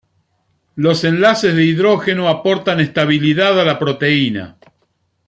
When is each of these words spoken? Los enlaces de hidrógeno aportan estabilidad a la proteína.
Los 0.73 1.03
enlaces 1.03 1.53
de 1.55 1.63
hidrógeno 1.63 2.27
aportan 2.27 2.79
estabilidad 2.79 3.61
a 3.61 3.63
la 3.65 3.77
proteína. 3.77 4.57